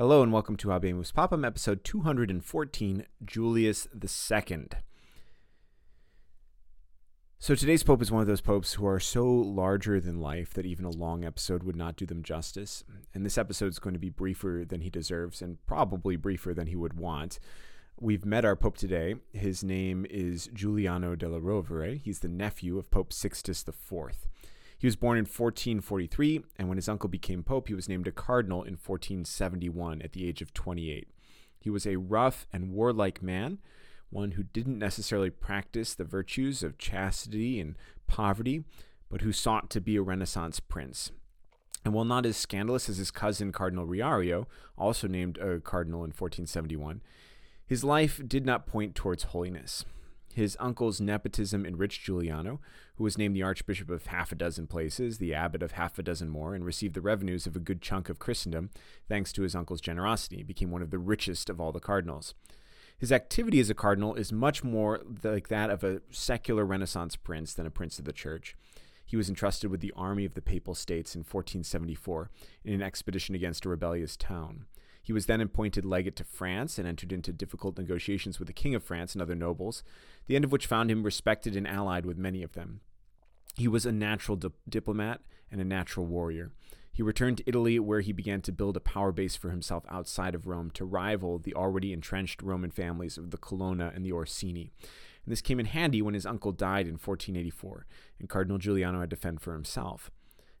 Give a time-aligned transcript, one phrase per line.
[0.00, 4.68] Hello and welcome to Habemus Papam, episode 214, Julius II.
[7.40, 10.66] So today's pope is one of those popes who are so larger than life that
[10.66, 12.84] even a long episode would not do them justice.
[13.12, 16.68] And this episode is going to be briefer than he deserves and probably briefer than
[16.68, 17.40] he would want.
[17.98, 19.16] We've met our pope today.
[19.32, 22.00] His name is Giuliano della Rovere.
[22.00, 24.28] He's the nephew of Pope Sixtus IV.
[24.78, 28.12] He was born in 1443, and when his uncle became pope, he was named a
[28.12, 31.08] cardinal in 1471 at the age of 28.
[31.60, 33.58] He was a rough and warlike man,
[34.10, 37.74] one who didn't necessarily practice the virtues of chastity and
[38.06, 38.62] poverty,
[39.10, 41.10] but who sought to be a Renaissance prince.
[41.84, 46.10] And while not as scandalous as his cousin Cardinal Riario, also named a cardinal in
[46.10, 47.02] 1471,
[47.66, 49.84] his life did not point towards holiness.
[50.34, 52.60] His uncle's nepotism enriched Giuliano,
[52.96, 56.02] who was named the archbishop of half a dozen places, the abbot of half a
[56.02, 58.70] dozen more, and received the revenues of a good chunk of Christendom
[59.08, 60.36] thanks to his uncle's generosity.
[60.36, 62.34] He became one of the richest of all the cardinals.
[62.98, 67.54] His activity as a cardinal is much more like that of a secular Renaissance prince
[67.54, 68.56] than a prince of the church.
[69.06, 72.30] He was entrusted with the army of the Papal States in 1474
[72.64, 74.66] in an expedition against a rebellious town.
[75.02, 78.74] He was then appointed legate to France and entered into difficult negotiations with the King
[78.74, 79.82] of France and other nobles,
[80.26, 82.80] the end of which found him respected and allied with many of them.
[83.56, 86.52] He was a natural di- diplomat and a natural warrior.
[86.92, 90.34] He returned to Italy, where he began to build a power base for himself outside
[90.34, 94.72] of Rome to rival the already entrenched Roman families of the Colonna and the Orsini.
[95.24, 97.86] And this came in handy when his uncle died in 1484,
[98.18, 100.10] and Cardinal Giuliano had to fend for himself.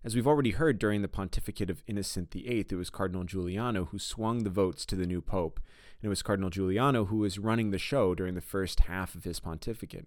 [0.04, 3.98] As we've already heard during the pontificate of Innocent VIII, it was Cardinal Giuliano who
[3.98, 5.58] swung the votes to the new pope,
[6.00, 9.24] and it was Cardinal Giuliano who was running the show during the first half of
[9.24, 10.06] his pontificate.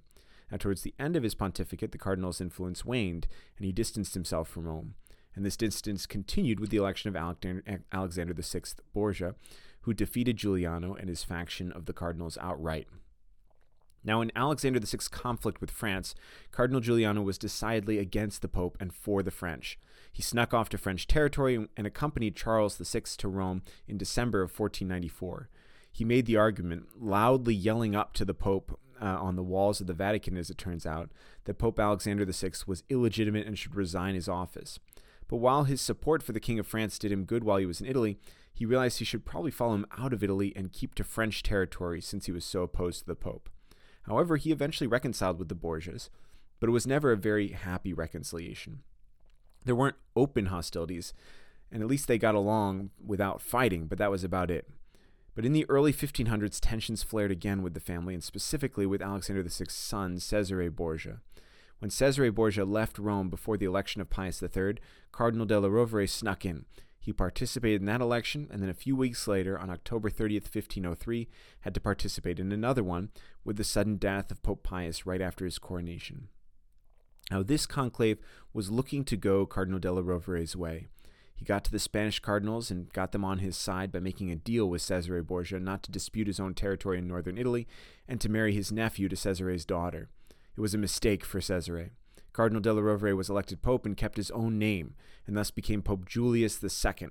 [0.50, 4.48] Now, towards the end of his pontificate, the cardinal's influence waned, and he distanced himself
[4.48, 4.96] from Rome.
[5.36, 7.18] And this distance continued with the election of
[7.92, 8.62] Alexander VI
[8.94, 9.36] Borgia,
[9.82, 12.88] who defeated Giuliano and his faction of the cardinals outright.
[14.04, 16.16] Now, in Alexander VI's conflict with France,
[16.52, 19.78] Cardinal Giuliano was decidedly against the Pope and for the French.
[20.12, 24.50] He snuck off to French territory and accompanied Charles VI to Rome in December of
[24.50, 25.50] 1494.
[25.92, 29.88] He made the argument, loudly yelling up to the Pope uh, on the walls of
[29.88, 31.12] the Vatican, as it turns out,
[31.46, 34.80] that Pope Alexander VI was illegitimate and should resign his office.
[35.28, 37.82] But while his support for the King of France did him good while he was
[37.82, 38.18] in Italy,
[38.54, 42.02] he realized he should probably follow him out of Italy and keep to French territory
[42.02, 43.50] since he was so opposed to the Pope.
[44.04, 46.10] However, he eventually reconciled with the Borgias,
[46.60, 48.82] but it was never a very happy reconciliation.
[49.66, 51.14] There weren't open hostilities,
[51.72, 54.68] and at least they got along without fighting, but that was about it.
[55.34, 59.44] But in the early 1500s, tensions flared again with the family, and specifically with Alexander
[59.44, 61.22] VI's son, Cesare Borgia.
[61.80, 64.76] When Cesare Borgia left Rome before the election of Pius III,
[65.12, 66.66] Cardinal della Rovere snuck in.
[67.04, 71.28] He participated in that election, and then a few weeks later, on October 30th, 1503,
[71.62, 73.10] had to participate in another one
[73.44, 76.28] with the sudden death of Pope Pius right after his coronation.
[77.32, 78.20] Now, this conclave
[78.54, 80.90] was looking to go Cardinal della Rovere's way.
[81.34, 84.36] He got to the Spanish cardinals and got them on his side by making a
[84.36, 87.68] deal with Cesare Borgia not to dispute his own territory in northern Italy
[88.08, 90.10] and to marry his nephew to Cesare's daughter.
[90.56, 91.94] It was a mistake for Cesare.
[92.34, 94.96] Cardinal della Rovere was elected pope and kept his own name,
[95.28, 97.10] and thus became Pope Julius II.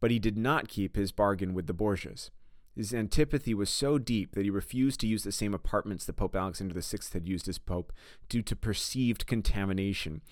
[0.00, 2.30] But he did not keep his bargain with the Borgias.
[2.74, 6.34] His antipathy was so deep that he refused to use the same apartments that Pope
[6.34, 7.92] Alexander VI had used as pope
[8.28, 10.22] due to perceived contamination.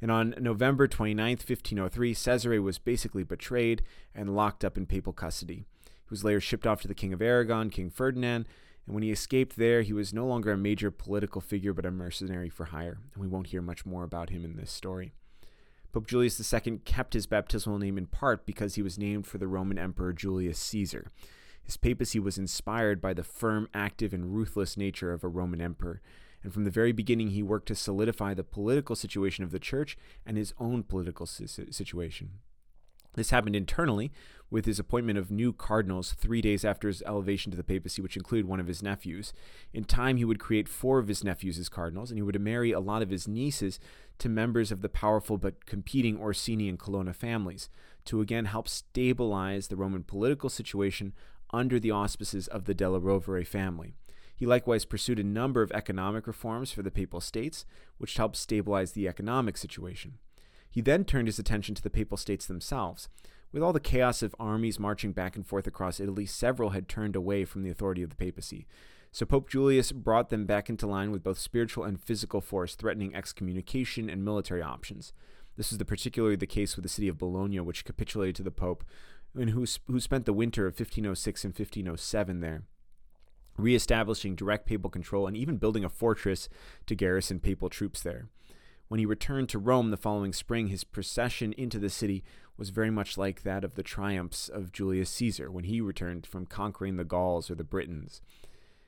[0.00, 3.82] And on November 29, 1503, Cesare was basically betrayed
[4.14, 5.64] and locked up in papal custody.
[5.84, 8.46] He was later shipped off to the King of Aragon, King Ferdinand,
[8.86, 11.90] and when he escaped there, he was no longer a major political figure but a
[11.90, 15.12] mercenary for hire, and we won't hear much more about him in this story.
[15.92, 19.46] Pope Julius II kept his baptismal name in part because he was named for the
[19.46, 21.12] Roman Emperor Julius Caesar.
[21.62, 26.00] His papacy was inspired by the firm, active, and ruthless nature of a Roman emperor,
[26.42, 29.96] and from the very beginning he worked to solidify the political situation of the church
[30.26, 32.30] and his own political situation.
[33.14, 34.10] This happened internally
[34.50, 38.16] with his appointment of new cardinals three days after his elevation to the papacy, which
[38.16, 39.32] included one of his nephews.
[39.72, 42.70] In time, he would create four of his nephews as cardinals, and he would marry
[42.70, 43.80] a lot of his nieces
[44.18, 47.68] to members of the powerful but competing Orsini and Colonna families
[48.04, 51.12] to again help stabilize the Roman political situation
[51.50, 53.94] under the auspices of the Della Rovere family.
[54.34, 57.64] He likewise pursued a number of economic reforms for the Papal States,
[57.98, 60.18] which helped stabilize the economic situation.
[60.72, 63.08] He then turned his attention to the Papal States themselves.
[63.52, 67.14] With all the chaos of armies marching back and forth across Italy, several had turned
[67.14, 68.66] away from the authority of the papacy.
[69.12, 73.14] So Pope Julius brought them back into line with both spiritual and physical force, threatening
[73.14, 75.12] excommunication and military options.
[75.58, 78.50] This was the particularly the case with the city of Bologna, which capitulated to the
[78.50, 78.82] Pope
[79.34, 82.62] and who, who spent the winter of 1506 and 1507 there,
[83.58, 86.48] reestablishing direct papal control and even building a fortress
[86.86, 88.28] to garrison papal troops there.
[88.92, 92.22] When he returned to Rome the following spring, his procession into the city
[92.58, 96.44] was very much like that of the triumphs of Julius Caesar when he returned from
[96.44, 98.20] conquering the Gauls or the Britons.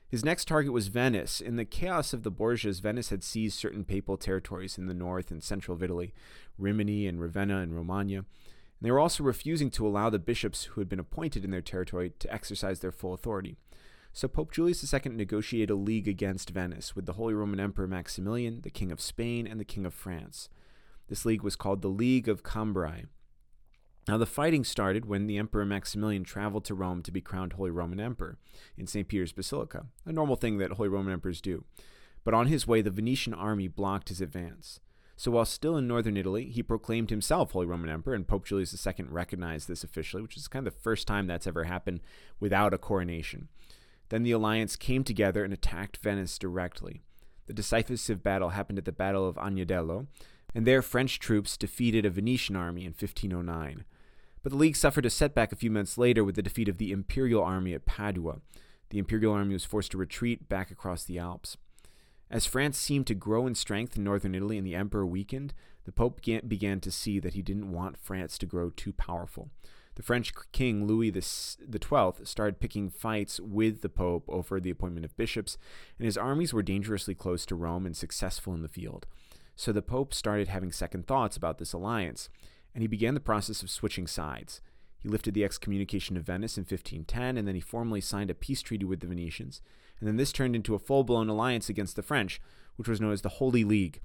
[0.07, 1.41] His next target was Venice.
[1.41, 5.31] In the chaos of the Borgias, Venice had seized certain papal territories in the north
[5.31, 6.13] and central of Italy,
[6.59, 8.17] Rimini and Ravenna and Romagna.
[8.17, 8.25] And
[8.81, 12.13] they were also refusing to allow the bishops who had been appointed in their territory
[12.19, 13.57] to exercise their full authority.
[14.15, 18.61] So Pope Julius II negotiated a league against Venice with the Holy Roman Emperor Maximilian,
[18.61, 20.47] the King of Spain, and the King of France.
[21.09, 23.03] This league was called the League of Cambrai.
[24.07, 27.71] Now, the fighting started when the Emperor Maximilian traveled to Rome to be crowned Holy
[27.71, 28.37] Roman Emperor
[28.77, 29.05] in St.
[29.05, 31.65] Peter's Basilica, a normal thing that Holy Roman Emperors do.
[32.23, 34.79] But on his way, the Venetian army blocked his advance.
[35.17, 38.87] So while still in northern Italy, he proclaimed himself Holy Roman Emperor, and Pope Julius
[38.87, 41.99] II recognized this officially, which is kind of the first time that's ever happened
[42.39, 43.49] without a coronation.
[44.15, 47.01] Then the alliance came together and attacked Venice directly.
[47.47, 50.07] The decisive battle happened at the Battle of Agnadello,
[50.53, 53.83] and there French troops defeated a Venetian army in 1509.
[54.41, 56.93] But the League suffered a setback a few months later with the defeat of the
[56.93, 58.39] Imperial Army at Padua.
[58.89, 61.57] The Imperial Army was forced to retreat back across the Alps.
[62.31, 65.53] As France seemed to grow in strength in northern Italy and the emperor weakened,
[65.83, 69.49] the Pope began to see that he didn't want France to grow too powerful.
[69.95, 75.17] The French king Louis XII started picking fights with the Pope over the appointment of
[75.17, 75.57] bishops,
[75.97, 79.07] and his armies were dangerously close to Rome and successful in the field.
[79.55, 82.29] So the Pope started having second thoughts about this alliance
[82.75, 84.59] and he began the process of switching sides.
[84.99, 88.61] He lifted the excommunication of Venice in 1510, and then he formally signed a peace
[88.61, 89.61] treaty with the Venetians.
[89.99, 92.41] And then this turned into a full blown alliance against the French,
[92.75, 94.01] which was known as the Holy League.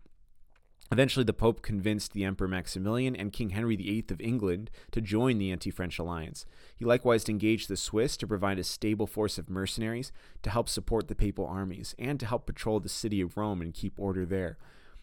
[0.92, 5.38] Eventually, the Pope convinced the Emperor Maximilian and King Henry VIII of England to join
[5.38, 6.46] the anti French alliance.
[6.75, 10.10] He likewise engaged the Swiss to provide a stable force of mercenaries
[10.42, 13.72] to help support the papal armies and to help patrol the city of Rome and
[13.72, 14.58] keep order there.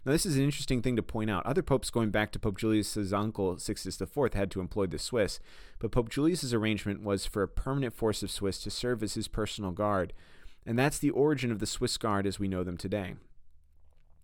[0.05, 1.45] Now, this is an interesting thing to point out.
[1.45, 5.39] Other popes going back to Pope Julius's uncle, Sixtus IV, had to employ the Swiss,
[5.79, 9.27] but Pope Julius's arrangement was for a permanent force of Swiss to serve as his
[9.27, 10.13] personal guard,
[10.65, 13.15] and that's the origin of the Swiss Guard as we know them today.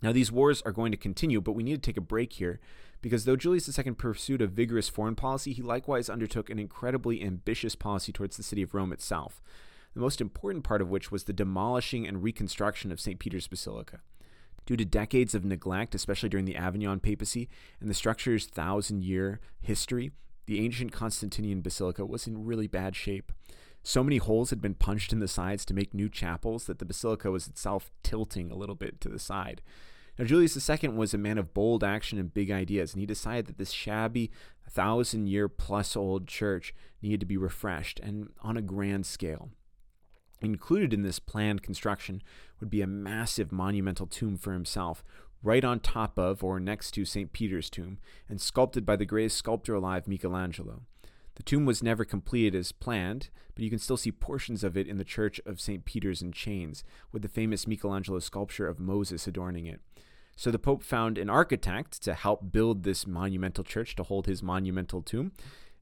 [0.03, 2.59] Now, these wars are going to continue, but we need to take a break here
[3.01, 7.73] because though Julius II pursued a vigorous foreign policy, he likewise undertook an incredibly ambitious
[7.73, 9.41] policy towards the city of Rome itself,
[9.93, 13.17] the most important part of which was the demolishing and reconstruction of St.
[13.17, 14.01] Peter's Basilica.
[14.65, 17.47] Due to decades of neglect, especially during the Avignon papacy
[17.79, 20.11] and the structure's thousand year history,
[20.47, 23.31] the ancient Constantinian basilica was in really bad shape.
[23.83, 26.85] So many holes had been punched in the sides to make new chapels that the
[26.85, 29.61] basilica was itself tilting a little bit to the side.
[30.17, 33.47] Now, Julius II was a man of bold action and big ideas, and he decided
[33.47, 34.31] that this shabby,
[34.69, 39.49] thousand year plus old church needed to be refreshed and on a grand scale.
[40.41, 42.21] Included in this planned construction
[42.59, 45.03] would be a massive monumental tomb for himself,
[45.41, 47.31] right on top of or next to St.
[47.31, 50.83] Peter's tomb, and sculpted by the greatest sculptor alive, Michelangelo.
[51.35, 54.87] The tomb was never completed as planned, but you can still see portions of it
[54.87, 55.83] in the church of St.
[55.83, 59.81] Peter's in Chains, with the famous Michelangelo sculpture of Moses adorning it.
[60.35, 64.43] So the Pope found an architect to help build this monumental church to hold his
[64.43, 65.31] monumental tomb,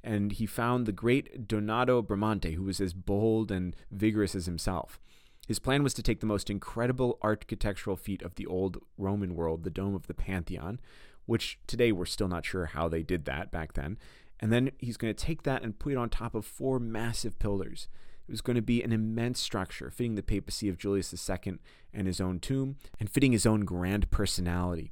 [0.03, 4.99] and he found the great Donato Bramante, who was as bold and vigorous as himself.
[5.47, 9.63] His plan was to take the most incredible architectural feat of the old Roman world,
[9.63, 10.79] the Dome of the Pantheon,
[11.25, 13.97] which today we're still not sure how they did that back then,
[14.41, 17.37] and then he's going to take that and put it on top of four massive
[17.37, 17.87] pillars.
[18.27, 21.59] It was going to be an immense structure, fitting the papacy of Julius II
[21.93, 24.91] and his own tomb, and fitting his own grand personality.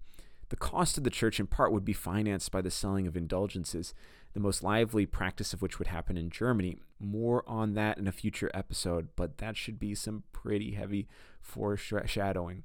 [0.49, 3.93] The cost of the church, in part, would be financed by the selling of indulgences,
[4.33, 6.77] the most lively practice of which would happen in Germany.
[6.99, 11.07] More on that in a future episode, but that should be some pretty heavy
[11.41, 12.63] foreshadowing.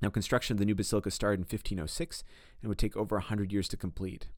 [0.00, 2.24] Now, construction of the new basilica started in 1506
[2.62, 4.28] and would take over 100 years to complete.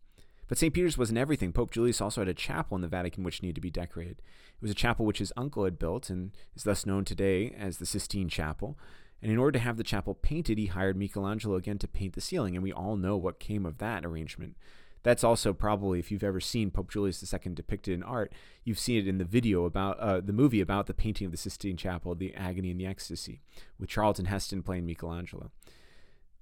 [0.51, 0.75] But St.
[0.75, 1.53] Peter's wasn't everything.
[1.53, 4.19] Pope Julius also had a chapel in the Vatican which needed to be decorated.
[4.19, 7.79] It was a chapel which his uncle had built and is thus known today as
[7.79, 8.77] the Sistine Chapel.
[9.23, 12.21] And in order to have the chapel painted, he hired Michelangelo again to paint the
[12.21, 14.57] ceiling, and we all know what came of that arrangement.
[15.05, 18.33] That's also probably, if you've ever seen Pope Julius II depicted in art,
[18.65, 21.39] you've seen it in the video about uh, the movie about the painting of the
[21.39, 23.41] Sistine Chapel, The Agony and the Ecstasy,
[23.79, 25.53] with Charlton Heston playing Michelangelo.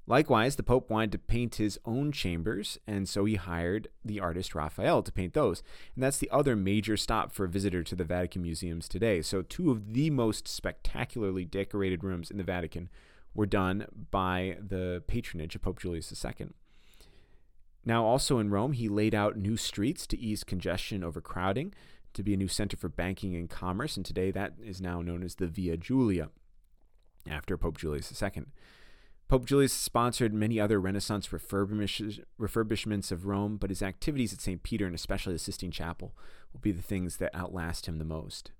[0.08, 4.54] Likewise, the Pope wanted to paint his own chambers, and so he hired the artist
[4.54, 5.62] Raphael to paint those.
[5.94, 9.20] And that's the other major stop for a visitor to the Vatican museums today.
[9.20, 12.88] So, two of the most spectacularly decorated rooms in the Vatican
[13.34, 16.48] were done by the patronage of Pope Julius II.
[17.84, 21.74] Now, also in Rome, he laid out new streets to ease congestion overcrowding,
[22.14, 25.22] to be a new center for banking and commerce, and today that is now known
[25.22, 26.30] as the Via Julia,
[27.28, 28.46] after Pope Julius II.
[29.28, 34.62] Pope Julius sponsored many other Renaissance refurbish- refurbishments of Rome, but his activities at St.
[34.62, 36.16] Peter and especially the Sistine Chapel
[36.52, 38.52] will be the things that outlast him the most.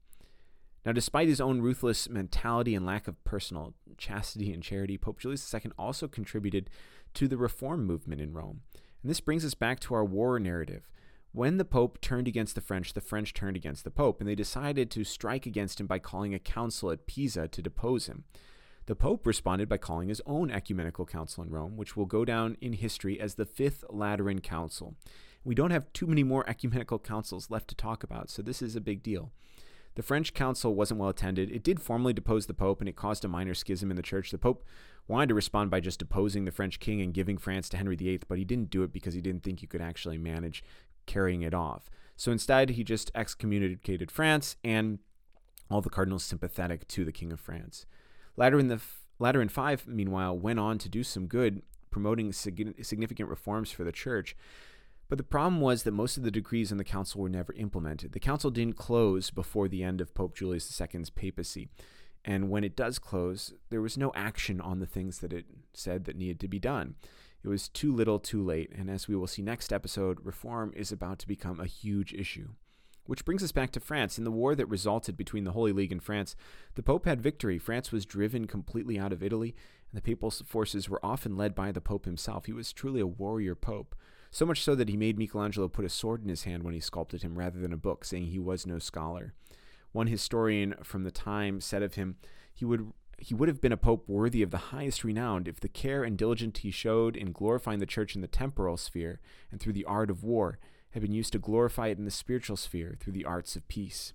[0.85, 5.53] Now, despite his own ruthless mentality and lack of personal chastity and charity, Pope Julius
[5.53, 6.69] II also contributed
[7.15, 8.61] to the reform movement in Rome.
[9.03, 10.87] And this brings us back to our war narrative.
[11.33, 14.35] When the Pope turned against the French, the French turned against the Pope, and they
[14.35, 18.25] decided to strike against him by calling a council at Pisa to depose him.
[18.89, 22.57] The Pope responded by calling his own ecumenical council in Rome, which will go down
[22.63, 24.95] in history as the Fifth Lateran Council.
[25.45, 28.75] We don't have too many more ecumenical councils left to talk about, so this is
[28.77, 29.31] a big deal.
[29.97, 31.51] The French council wasn't well attended.
[31.51, 34.31] It did formally depose the Pope, and it caused a minor schism in the church.
[34.31, 34.65] The Pope
[35.07, 38.23] wanted to respond by just deposing the French king and giving France to Henry VIII,
[38.27, 40.65] but he didn't do it because he didn't think he could actually manage
[41.05, 41.91] carrying it off.
[42.17, 45.01] So instead, he just excommunicated France and
[45.71, 47.85] all the cardinals sympathetic to the King of France.
[48.39, 48.81] Lateran, the,
[49.19, 54.37] Lateran V, meanwhile, went on to do some good, promoting significant reforms for the church.
[55.09, 58.13] But the problem was that most of the decrees in the council were never implemented.
[58.13, 61.69] The council didn't close before the end of Pope Julius II's papacy.
[62.25, 66.05] And when it does close, there was no action on the things that it said
[66.05, 66.95] that needed to be done.
[67.43, 68.71] It was too little, too late.
[68.77, 72.51] And as we will see next episode, reform is about to become a huge issue.
[73.09, 74.19] Which brings us back to France.
[74.19, 76.37] In the war that resulted between the Holy League and France,
[76.75, 77.59] the Pope had victory.
[77.59, 79.55] France was driven completely out of Italy,
[79.91, 82.45] and the papal forces were often led by the Pope himself.
[82.45, 83.95] He was truly a warrior Pope.
[84.31, 86.81] So much so that he made Michelangelo put a sword in his hand when he
[86.81, 89.33] sculpted him rather than a book, saying he was no scholar.
[89.93, 92.17] One historian from the time said of him,
[92.55, 95.69] he would he would have been a pope worthy of the highest renown if the
[95.69, 99.19] care and diligence he showed in glorifying the church in the temporal sphere
[99.51, 100.59] and through the art of war
[100.91, 104.13] had been used to glorify it in the spiritual sphere through the arts of peace.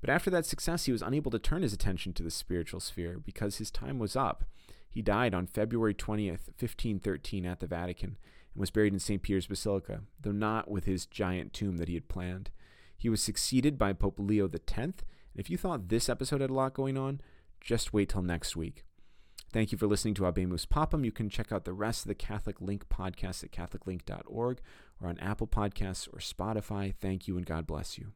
[0.00, 3.18] But after that success, he was unable to turn his attention to the spiritual sphere
[3.18, 4.44] because his time was up.
[4.88, 8.16] He died on February 20th, 1513, at the Vatican,
[8.54, 9.20] and was buried in St.
[9.20, 12.50] Peter's Basilica, though not with his giant tomb that he had planned.
[12.96, 14.94] He was succeeded by Pope Leo X, and
[15.34, 17.20] if you thought this episode had a lot going on,
[17.60, 18.84] just wait till next week.
[19.52, 21.04] Thank you for listening to Habemus Papam.
[21.04, 24.60] You can check out the rest of the Catholic Link podcast at catholiclink.org
[25.00, 26.94] or on Apple Podcasts or Spotify.
[26.94, 28.12] Thank you and God bless you.